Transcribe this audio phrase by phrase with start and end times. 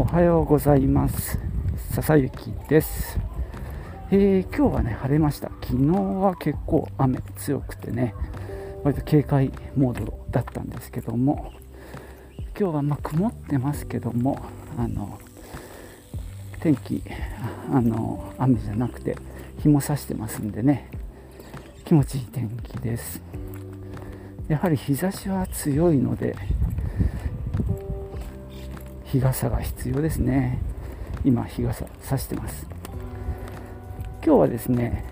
[0.00, 1.38] おはようございます。
[1.92, 3.20] 笹雪です、
[4.10, 5.50] えー今日はね晴れました。
[5.62, 8.14] 昨日は結構雨強くてね
[8.82, 11.52] 割と警戒モードだったんですけども
[12.58, 14.40] 今日はまあ曇ってますけども
[14.78, 15.20] あの
[16.60, 17.02] 天気
[17.70, 19.18] ああの雨じゃなくて
[19.58, 20.90] 日も差してますんでね
[21.84, 23.20] 気持ちいい天気です。
[24.48, 26.36] やはり日差しは強いので
[29.10, 30.60] 日傘が必要ですね。
[31.24, 32.64] 今日傘差してます。
[34.24, 35.04] 今日はですね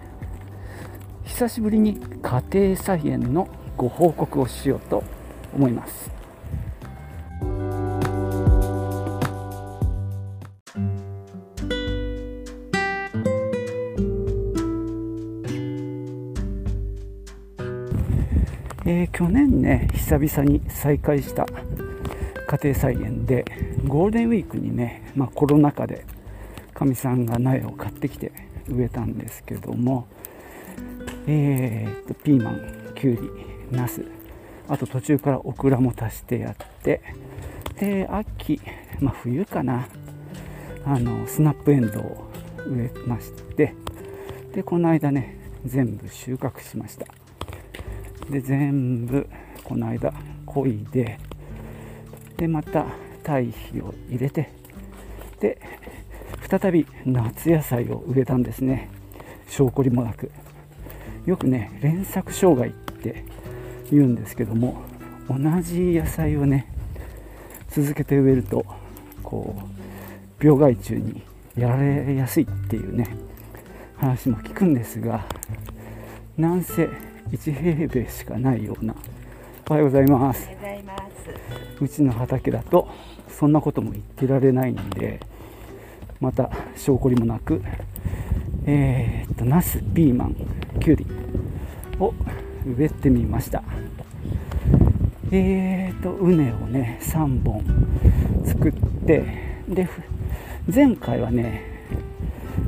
[1.24, 5.02] 久しぶりに家庭菜園のご報告をしようと
[5.52, 6.12] 思います。
[18.86, 21.46] えー去年ね久々に再開した
[22.48, 23.44] 家庭菜園で
[23.86, 26.06] ゴールデンウィークにね、まあ、コロナ禍で
[26.72, 28.32] かみさんが苗を買ってきて
[28.66, 30.08] 植えたんですけども、
[31.26, 34.02] えーっとピーマンきゅうりナス
[34.66, 37.02] あと途中からオクラも足してやって
[37.78, 38.58] で秋、
[38.98, 39.86] まあ、冬かな
[40.86, 42.30] あのスナップエンドウを
[42.66, 43.74] 植えまして
[44.54, 47.06] でこの間ね全部収穫しました。
[48.30, 49.28] で全部
[49.64, 50.14] この間
[50.46, 51.18] 漕いで
[52.38, 52.86] でまた
[53.22, 54.50] 堆肥を入れて
[55.40, 55.60] で
[56.48, 58.88] 再び夏野菜を植えたんですね。
[59.48, 60.30] 証拠りもなく。
[61.26, 63.24] よくね連作障害って
[63.90, 64.80] 言うんですけども
[65.28, 66.66] 同じ野菜をね
[67.68, 68.64] 続けて植えると
[69.22, 69.54] こ
[70.40, 71.22] う病害虫に
[71.54, 73.08] やられやすいっていうね
[73.98, 75.26] 話も聞くんですが
[76.38, 76.88] なんせ
[77.30, 78.94] 1平米しかないような。
[79.68, 80.48] おはようございます。
[80.62, 80.97] おはよ
[81.80, 81.88] う。
[81.88, 82.88] ちの畑だと
[83.28, 85.20] そんなことも言ってられないんで
[86.20, 87.62] また証拠りもなく
[88.66, 90.34] えーっとナスピーマン
[90.80, 91.06] きゅうり
[92.00, 92.12] を
[92.66, 93.62] 植えてみました
[95.30, 97.62] えーっと畝をね3本
[98.44, 98.72] 作っ
[99.06, 99.24] て
[99.68, 99.88] で
[100.72, 101.62] 前回はね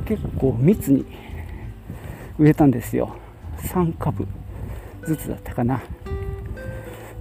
[0.05, 1.05] 結構密に
[2.39, 3.15] 植えたんですよ
[3.57, 4.27] 3株
[5.05, 5.81] ずつだったかな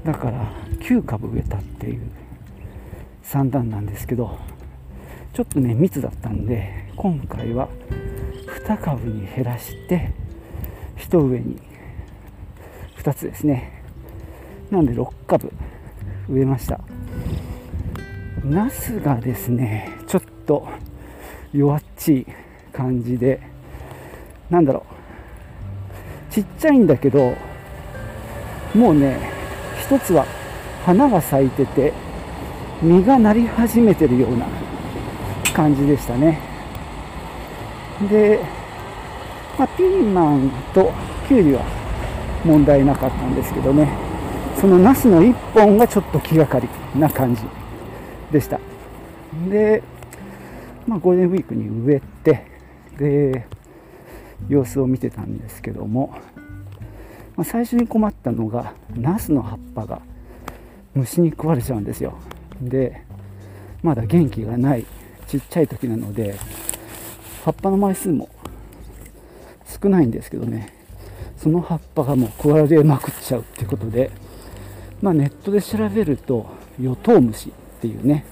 [0.05, 2.11] だから9株植えたっていう
[3.23, 4.37] 算段なんですけど
[5.33, 7.69] ちょっとね密だったんで今回は
[8.67, 10.11] 2株に減らして
[10.97, 11.61] 1植えに
[12.99, 13.84] 2つですね。
[14.73, 15.53] なんで6株
[16.29, 16.81] 植えました。
[18.45, 20.67] ナスがですねちょっと
[21.53, 22.27] 弱っちい
[22.73, 23.41] 感じで
[24.50, 24.84] なんだろ
[26.29, 26.33] う。
[26.33, 27.37] ちっちゃいんだけど
[28.75, 29.31] もうね
[29.81, 30.27] 一つは
[30.85, 31.93] 花が咲いてて
[32.83, 34.47] 実がなり始めてるような
[35.55, 36.41] 感じでしたね。
[38.11, 38.41] で、
[39.59, 40.93] まあ、ピーマンと
[41.29, 41.63] キュウリは
[42.45, 43.89] 問題なかったんですけどね。
[44.61, 47.43] そのナスの1本がちょっと気がかりな感じ
[48.31, 48.61] でした。
[49.49, 49.83] で、
[50.87, 52.47] まあ、ゴールデンウィークに植えて
[52.99, 53.47] で
[54.49, 56.15] 様子を見てたんですけども
[57.37, 60.03] まあ最初に困ったのがナスの葉っぱが
[60.95, 62.15] 虫に食われちゃうんですよ。
[62.61, 63.03] で
[63.83, 64.84] まだ元気がない
[65.27, 66.37] ちっちゃい時なので
[67.45, 68.28] 葉っぱの枚数も
[69.83, 70.75] 少ないんですけどね。
[71.37, 74.11] その葉っぱがもう食われまくっちゃうってことで、
[75.00, 76.47] まあ、ネットで調べると
[76.79, 78.27] ヨトウムシっていうね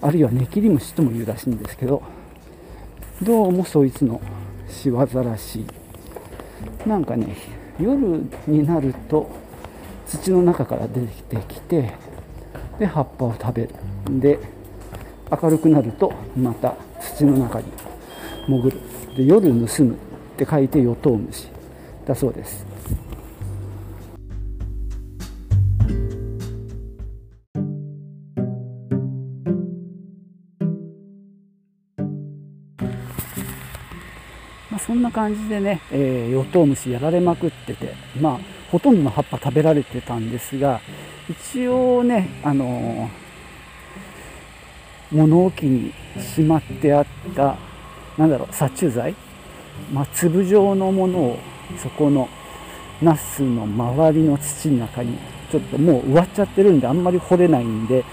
[0.00, 2.02] あるいはネキリムシとも言うらしいんですけど
[3.22, 4.22] どうもそいつの
[4.68, 6.88] 仕業らしい。
[6.88, 7.36] なんかね
[7.78, 9.30] 夜になると
[10.10, 11.94] 土の中から出てきて
[12.78, 13.70] で葉っぱを食べる。
[14.20, 14.40] で
[15.30, 17.66] 明るくなるとまた土の中に
[18.48, 18.76] 潜る。
[19.16, 19.96] で夜盗むっ
[20.36, 21.46] て書いてヨトウムシ
[22.04, 22.66] だそうです。
[34.70, 40.80] まあ、そんな感じでね、えー、ヨトウムシやられまくってて、まあ、ほとんどの葉っぱ食べられてたんですが
[41.28, 43.08] 一応ね、あの
[45.12, 47.56] 物置にしまってあった
[48.16, 49.14] なんだろう殺虫剤、
[49.92, 51.38] まあ、粒状のものを
[51.82, 52.28] そこの
[53.02, 55.18] ナスの周りの土の中に
[55.50, 58.04] ちょっともう植わっちゃってるんであんまり掘れないんで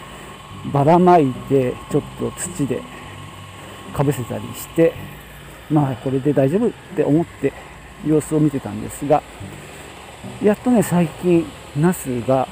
[0.72, 2.82] ばらまいてちょっと土で
[3.94, 4.94] かぶせたりして
[5.70, 7.54] まあこれで大丈夫って思って
[8.06, 9.22] 様子を見てたんですが
[10.44, 11.46] やっとね最近
[11.76, 12.48] ナスが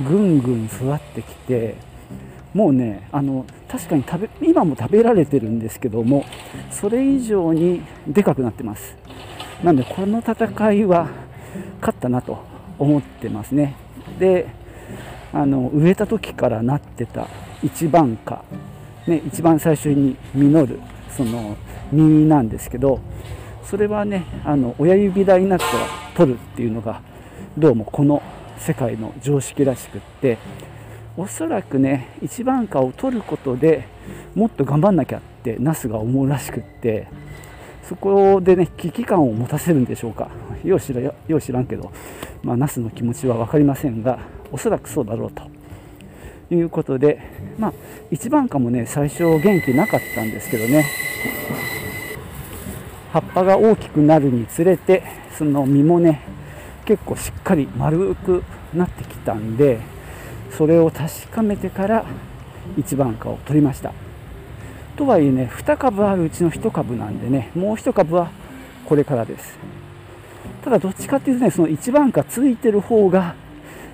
[0.00, 1.76] ぐんぐん育ってきて
[2.52, 6.24] もうねあの確かに食べ今も食べられてるんですけども
[6.70, 8.96] それ以上にでかくなってます。
[9.62, 11.08] なんでこの戦いは
[11.80, 12.38] 勝ったなと
[12.78, 13.76] 思ってますね。
[14.18, 14.46] で
[15.32, 17.28] あの植えた時からなってた
[17.62, 18.44] 一番花、
[19.06, 20.80] ね、一番最初に実る
[21.16, 21.56] その
[21.92, 23.00] 実なんですけど
[23.64, 25.72] それはねあの親指台になったら
[26.16, 27.00] 取るっていうのが
[27.56, 28.22] どうもこの
[28.58, 30.38] 世界の常識らしくって
[31.16, 33.86] おそらくね一番花を取ることで
[34.34, 37.06] もっと頑張んなきゃってナスが思うらしくって
[37.88, 40.28] そこでね危機感を持たせるんでしょうか。
[40.64, 41.92] よう知らよう知らんけど、
[42.42, 44.18] まあ、ナスの気持ちは分かりませんが
[44.50, 45.42] おそらくそうだろうと。
[46.50, 47.20] いうことで
[47.58, 47.72] まあ
[48.10, 50.84] 一番花もね最初元気なかったんですけどね。
[53.14, 55.04] 葉っぱが大きくなるにつれて
[55.38, 56.22] その実もね
[56.84, 58.42] 結構しっかり丸く
[58.74, 59.78] なってきたんで
[60.50, 62.04] それを確かめてから
[62.76, 63.92] 一番花を取りました。
[64.96, 68.32] とはいえね2株あるうちの1株なんでねもう1株は
[68.84, 69.56] これからです。
[70.64, 73.36] ただどっちかっていうとねその一番花ついてる方が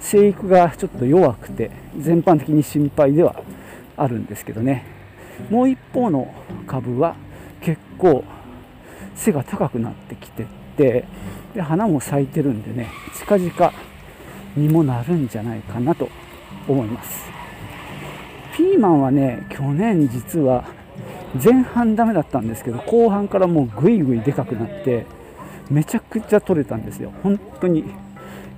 [0.01, 3.37] 生育がちょっと弱くて全般的に心配では
[3.99, 4.87] あるんですけどね。
[5.51, 6.33] もう一方の
[6.67, 7.17] 株は
[7.61, 8.25] 結構
[9.15, 10.47] 背が高くなってきてっ
[10.77, 11.05] て
[11.55, 13.73] で花も咲いてるんでね近々
[14.57, 16.09] 実もなるんじゃないかなと
[16.69, 17.31] 思います。
[18.57, 20.65] ピーマンはね去年実は
[21.43, 25.07] 前半ダメだったんですけど後半からもうぐいぐいでかくなって
[25.71, 27.13] めちゃくちゃ取れたんですよ。
[27.23, 27.85] 本当に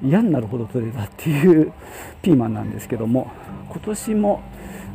[0.03, 1.73] 嫌になるほど取れたっていう
[2.23, 3.31] ピーマンなんですけども
[3.69, 4.43] 今年も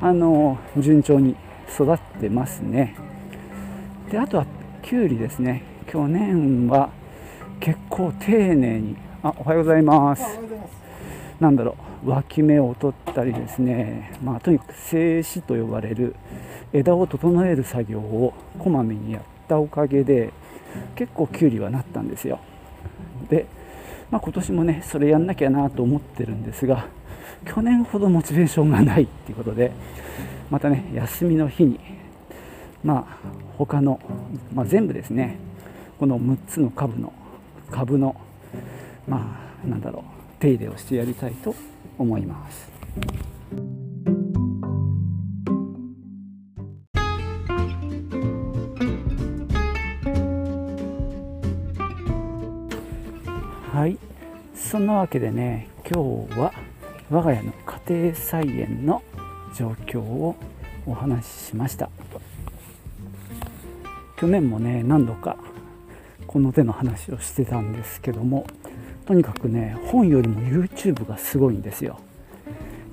[0.01, 1.35] あの順調に
[1.69, 2.95] 育ってますね。
[4.11, 4.45] であとは
[4.87, 5.63] きゅうりですね。
[5.85, 6.89] 去年は
[7.59, 8.95] 結構丁寧に。
[9.21, 10.23] あおはようございます。
[11.41, 11.75] なんだろ
[12.05, 12.09] う。
[12.09, 14.17] 脇芽を取ったりですね。
[14.23, 16.15] まあとにかく静止と呼ばれる。
[16.71, 20.31] 枝を整える作業をこまめにやったおかげで
[20.95, 22.39] 結構きゅうりはなったんですよ。
[23.29, 23.45] で、
[24.09, 26.87] まあ、今年もねそれやんなきゃなと思ってるんですが
[27.45, 29.73] 去年ほどモチベーションがないっていうことで
[30.49, 31.77] またね休みの日に
[32.87, 33.17] まあ
[33.57, 33.99] 他の、
[34.53, 35.35] まあ、全部ですね。
[35.99, 37.11] この6つの株の
[37.69, 38.15] 株の
[39.05, 40.03] まあなんだろう
[40.39, 41.53] 手入れをしてやりたいと
[41.97, 42.71] 思います。
[53.73, 53.97] はい。
[54.55, 56.53] そんなわけでね今日は
[57.09, 57.51] 我が家の
[57.87, 59.03] 家庭菜園の
[59.53, 60.37] 状況を
[60.85, 61.89] お話ししました。
[64.17, 65.37] 去年もね何度か
[66.25, 68.45] この手の話をしてたんですけども
[69.05, 71.99] とにかくね本よりも YouTube がすごいんですよ、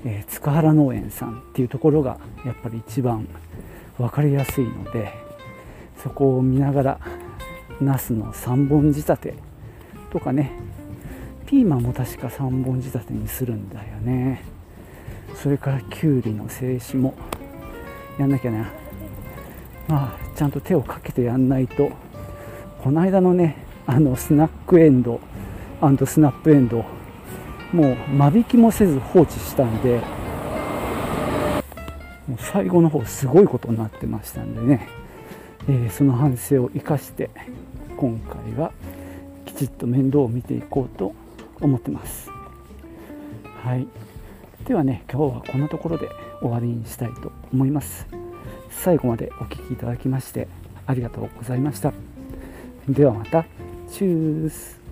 [0.04, 3.26] えー、塚原農園さんっていうところがやっぱり一番
[3.98, 5.12] 分かりやすいので
[6.02, 7.00] そこを見ながら
[7.80, 9.34] ナスの3本仕立て
[10.12, 10.52] とかね
[11.46, 14.42] ピーマンも確か3本仕立てにするんだよね。
[15.34, 17.14] それからきゅうりの静止も
[18.18, 18.83] やんなきゃな。
[19.88, 21.90] まあちゃんと手をかけてやんないと。
[22.84, 25.18] この間のねあのスナックエンド
[25.80, 26.84] スナップエンド
[27.72, 30.00] もう間引きもせず放置したんで
[32.28, 34.86] もう最後の方すごいことになってましたんでね、
[35.66, 37.30] えー、その反省を生かして
[37.96, 38.72] 今回は
[39.46, 41.14] きちっと面倒を見ていこうと
[41.60, 42.30] 思ってます。
[43.62, 43.86] はい。
[44.66, 46.08] ではね今日はこんなところで
[46.40, 48.23] 終わりにしたいと思います。
[48.82, 50.48] 最後までお聴きいただきまして
[50.86, 51.92] ありがとうございました。
[52.88, 53.44] ではまた。
[53.90, 54.83] チュース。